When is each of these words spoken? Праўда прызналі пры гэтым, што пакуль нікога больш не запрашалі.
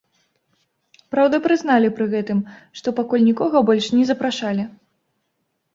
Праўда 1.15 1.35
прызналі 1.45 1.93
пры 1.99 2.05
гэтым, 2.15 2.41
што 2.81 2.87
пакуль 3.01 3.27
нікога 3.29 3.57
больш 3.69 3.85
не 3.99 4.03
запрашалі. 4.13 4.63